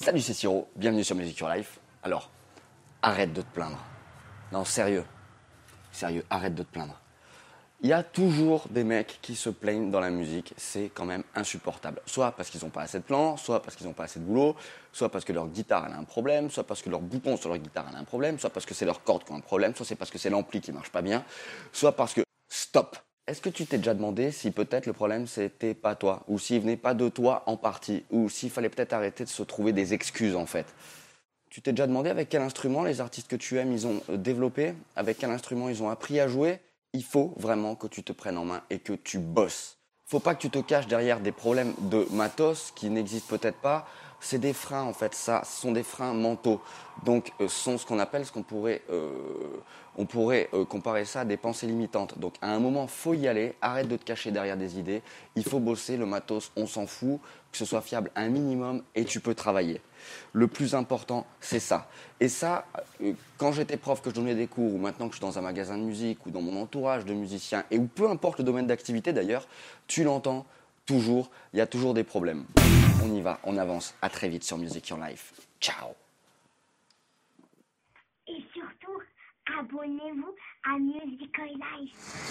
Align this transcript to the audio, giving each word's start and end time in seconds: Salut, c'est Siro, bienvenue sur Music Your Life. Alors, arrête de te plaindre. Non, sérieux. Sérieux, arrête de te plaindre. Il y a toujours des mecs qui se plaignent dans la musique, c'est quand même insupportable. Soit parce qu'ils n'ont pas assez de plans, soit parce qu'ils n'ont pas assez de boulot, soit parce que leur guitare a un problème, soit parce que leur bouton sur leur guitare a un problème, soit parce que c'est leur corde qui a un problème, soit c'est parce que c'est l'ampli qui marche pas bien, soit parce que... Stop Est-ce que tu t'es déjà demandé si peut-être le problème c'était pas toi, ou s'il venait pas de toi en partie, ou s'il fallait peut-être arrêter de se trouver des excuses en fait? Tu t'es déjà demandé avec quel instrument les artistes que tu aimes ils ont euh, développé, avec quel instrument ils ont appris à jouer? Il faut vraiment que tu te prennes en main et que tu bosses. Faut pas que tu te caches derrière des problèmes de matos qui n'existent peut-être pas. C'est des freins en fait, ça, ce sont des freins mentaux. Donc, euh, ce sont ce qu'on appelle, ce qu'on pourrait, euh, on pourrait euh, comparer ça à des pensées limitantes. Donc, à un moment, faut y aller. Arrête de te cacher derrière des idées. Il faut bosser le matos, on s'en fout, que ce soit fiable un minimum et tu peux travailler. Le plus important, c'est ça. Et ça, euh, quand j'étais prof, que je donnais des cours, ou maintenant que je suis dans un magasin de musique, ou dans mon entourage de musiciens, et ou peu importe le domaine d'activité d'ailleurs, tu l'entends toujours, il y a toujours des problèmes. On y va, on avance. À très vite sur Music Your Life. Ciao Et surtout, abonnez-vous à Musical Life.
Salut, 0.00 0.20
c'est 0.20 0.32
Siro, 0.32 0.68
bienvenue 0.76 1.02
sur 1.02 1.16
Music 1.16 1.36
Your 1.38 1.50
Life. 1.50 1.80
Alors, 2.04 2.30
arrête 3.02 3.32
de 3.32 3.42
te 3.42 3.52
plaindre. 3.52 3.84
Non, 4.52 4.64
sérieux. 4.64 5.04
Sérieux, 5.90 6.24
arrête 6.30 6.54
de 6.54 6.62
te 6.62 6.72
plaindre. 6.72 7.00
Il 7.80 7.88
y 7.88 7.92
a 7.92 8.04
toujours 8.04 8.68
des 8.70 8.84
mecs 8.84 9.18
qui 9.20 9.34
se 9.34 9.50
plaignent 9.50 9.90
dans 9.90 9.98
la 9.98 10.10
musique, 10.10 10.54
c'est 10.56 10.92
quand 10.94 11.04
même 11.04 11.24
insupportable. 11.34 12.00
Soit 12.06 12.30
parce 12.30 12.48
qu'ils 12.48 12.62
n'ont 12.62 12.70
pas 12.70 12.82
assez 12.82 13.00
de 13.00 13.04
plans, 13.04 13.36
soit 13.36 13.60
parce 13.60 13.74
qu'ils 13.74 13.88
n'ont 13.88 13.92
pas 13.92 14.04
assez 14.04 14.20
de 14.20 14.24
boulot, 14.24 14.54
soit 14.92 15.08
parce 15.08 15.24
que 15.24 15.32
leur 15.32 15.48
guitare 15.48 15.84
a 15.84 15.88
un 15.88 16.04
problème, 16.04 16.48
soit 16.48 16.64
parce 16.64 16.80
que 16.80 16.90
leur 16.90 17.00
bouton 17.00 17.36
sur 17.36 17.48
leur 17.48 17.58
guitare 17.58 17.88
a 17.92 17.98
un 17.98 18.04
problème, 18.04 18.38
soit 18.38 18.50
parce 18.50 18.66
que 18.66 18.74
c'est 18.74 18.86
leur 18.86 19.02
corde 19.02 19.24
qui 19.24 19.32
a 19.32 19.34
un 19.34 19.40
problème, 19.40 19.74
soit 19.74 19.84
c'est 19.84 19.96
parce 19.96 20.12
que 20.12 20.18
c'est 20.18 20.30
l'ampli 20.30 20.60
qui 20.60 20.70
marche 20.70 20.90
pas 20.90 21.02
bien, 21.02 21.24
soit 21.72 21.92
parce 21.92 22.14
que... 22.14 22.22
Stop 22.48 22.96
Est-ce 23.28 23.42
que 23.42 23.50
tu 23.50 23.66
t'es 23.66 23.76
déjà 23.76 23.92
demandé 23.92 24.30
si 24.32 24.50
peut-être 24.50 24.86
le 24.86 24.94
problème 24.94 25.26
c'était 25.26 25.74
pas 25.74 25.94
toi, 25.94 26.24
ou 26.28 26.38
s'il 26.38 26.62
venait 26.62 26.78
pas 26.78 26.94
de 26.94 27.10
toi 27.10 27.42
en 27.44 27.58
partie, 27.58 28.02
ou 28.10 28.30
s'il 28.30 28.48
fallait 28.48 28.70
peut-être 28.70 28.94
arrêter 28.94 29.22
de 29.22 29.28
se 29.28 29.42
trouver 29.42 29.74
des 29.74 29.92
excuses 29.92 30.34
en 30.34 30.46
fait? 30.46 30.64
Tu 31.50 31.60
t'es 31.60 31.72
déjà 31.72 31.86
demandé 31.86 32.08
avec 32.08 32.30
quel 32.30 32.40
instrument 32.40 32.84
les 32.84 33.02
artistes 33.02 33.28
que 33.28 33.36
tu 33.36 33.58
aimes 33.58 33.70
ils 33.70 33.86
ont 33.86 34.00
euh, 34.08 34.16
développé, 34.16 34.72
avec 34.96 35.18
quel 35.18 35.30
instrument 35.30 35.68
ils 35.68 35.82
ont 35.82 35.90
appris 35.90 36.18
à 36.20 36.26
jouer? 36.26 36.58
Il 36.94 37.04
faut 37.04 37.34
vraiment 37.36 37.74
que 37.74 37.86
tu 37.86 38.02
te 38.02 38.12
prennes 38.12 38.38
en 38.38 38.46
main 38.46 38.62
et 38.70 38.78
que 38.78 38.94
tu 38.94 39.18
bosses. 39.18 39.76
Faut 40.10 40.20
pas 40.20 40.34
que 40.34 40.40
tu 40.40 40.48
te 40.48 40.60
caches 40.60 40.86
derrière 40.86 41.20
des 41.20 41.32
problèmes 41.32 41.74
de 41.80 42.06
matos 42.10 42.72
qui 42.74 42.88
n'existent 42.88 43.36
peut-être 43.36 43.58
pas. 43.58 43.86
C'est 44.20 44.38
des 44.38 44.54
freins 44.54 44.84
en 44.84 44.94
fait, 44.94 45.14
ça, 45.14 45.42
ce 45.44 45.60
sont 45.60 45.70
des 45.70 45.82
freins 45.82 46.14
mentaux. 46.14 46.62
Donc, 47.04 47.30
euh, 47.42 47.48
ce 47.48 47.54
sont 47.54 47.76
ce 47.76 47.84
qu'on 47.84 47.98
appelle, 47.98 48.24
ce 48.24 48.32
qu'on 48.32 48.42
pourrait, 48.42 48.80
euh, 48.88 49.10
on 49.98 50.06
pourrait 50.06 50.48
euh, 50.54 50.64
comparer 50.64 51.04
ça 51.04 51.20
à 51.20 51.24
des 51.26 51.36
pensées 51.36 51.66
limitantes. 51.66 52.18
Donc, 52.18 52.36
à 52.40 52.48
un 52.48 52.58
moment, 52.58 52.86
faut 52.86 53.12
y 53.12 53.28
aller. 53.28 53.54
Arrête 53.60 53.86
de 53.86 53.96
te 53.96 54.04
cacher 54.04 54.30
derrière 54.30 54.56
des 54.56 54.78
idées. 54.78 55.02
Il 55.36 55.44
faut 55.44 55.60
bosser 55.60 55.98
le 55.98 56.06
matos, 56.06 56.52
on 56.56 56.66
s'en 56.66 56.86
fout, 56.86 57.20
que 57.52 57.58
ce 57.58 57.66
soit 57.66 57.82
fiable 57.82 58.10
un 58.16 58.30
minimum 58.30 58.82
et 58.94 59.04
tu 59.04 59.20
peux 59.20 59.34
travailler. 59.34 59.82
Le 60.32 60.46
plus 60.46 60.74
important, 60.74 61.26
c'est 61.40 61.60
ça. 61.60 61.88
Et 62.20 62.28
ça, 62.28 62.66
euh, 63.02 63.12
quand 63.36 63.52
j'étais 63.52 63.76
prof, 63.76 64.02
que 64.02 64.10
je 64.10 64.14
donnais 64.14 64.34
des 64.34 64.46
cours, 64.46 64.74
ou 64.74 64.78
maintenant 64.78 65.06
que 65.08 65.14
je 65.14 65.18
suis 65.18 65.26
dans 65.26 65.38
un 65.38 65.42
magasin 65.42 65.78
de 65.78 65.82
musique, 65.82 66.24
ou 66.26 66.30
dans 66.30 66.42
mon 66.42 66.60
entourage 66.60 67.04
de 67.04 67.14
musiciens, 67.14 67.64
et 67.70 67.78
ou 67.78 67.86
peu 67.86 68.08
importe 68.08 68.38
le 68.38 68.44
domaine 68.44 68.66
d'activité 68.66 69.12
d'ailleurs, 69.12 69.46
tu 69.86 70.04
l'entends 70.04 70.46
toujours, 70.86 71.30
il 71.52 71.58
y 71.58 71.62
a 71.62 71.66
toujours 71.66 71.94
des 71.94 72.04
problèmes. 72.04 72.44
On 73.04 73.14
y 73.14 73.20
va, 73.20 73.38
on 73.44 73.56
avance. 73.56 73.94
À 74.02 74.08
très 74.08 74.28
vite 74.28 74.44
sur 74.44 74.58
Music 74.58 74.88
Your 74.88 74.98
Life. 74.98 75.32
Ciao 75.60 75.94
Et 78.26 78.42
surtout, 78.52 79.00
abonnez-vous 79.58 80.34
à 80.64 80.78
Musical 80.78 81.48
Life. 81.48 82.27